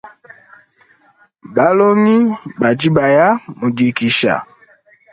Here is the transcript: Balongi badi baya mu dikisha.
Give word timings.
Balongi 1.55 2.17
badi 2.59 2.87
baya 2.95 3.27
mu 3.57 3.67
dikisha. 3.75 4.35